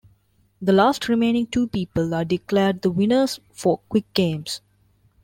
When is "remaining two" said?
1.07-1.67